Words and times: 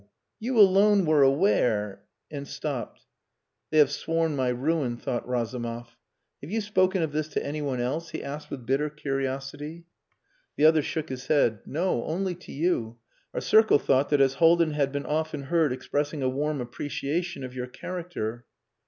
You 0.39 0.57
alone 0.59 1.05
were 1.05 1.21
aware,..." 1.21 2.01
and 2.31 2.47
stopped. 2.47 3.05
"They 3.69 3.77
have 3.77 3.91
sworn 3.91 4.35
my 4.35 4.49
ruin," 4.49 4.97
thought 4.97 5.27
Razumov. 5.29 5.95
"Have 6.41 6.49
you 6.49 6.59
spoken 6.59 7.03
of 7.03 7.11
this 7.11 7.27
to 7.27 7.45
anyone 7.45 7.79
else?" 7.79 8.09
he 8.09 8.23
asked 8.23 8.49
with 8.49 8.65
bitter 8.65 8.89
curiosity. 8.89 9.85
The 10.57 10.65
other 10.65 10.81
shook 10.81 11.09
his 11.09 11.27
head. 11.27 11.59
"No, 11.67 12.03
only 12.05 12.33
to 12.33 12.51
you. 12.51 12.97
Our 13.35 13.41
circle 13.41 13.77
thought 13.77 14.09
that 14.09 14.21
as 14.21 14.33
Haldin 14.37 14.71
had 14.71 14.91
been 14.91 15.05
often 15.05 15.43
heard 15.43 15.71
expressing 15.71 16.23
a 16.23 16.29
warm 16.29 16.61
appreciation 16.61 17.43
of 17.43 17.53
your 17.53 17.67
character...." 17.67 18.45